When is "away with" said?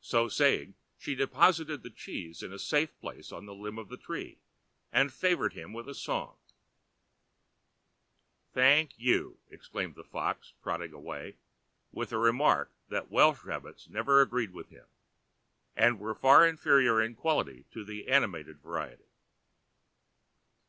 10.92-12.10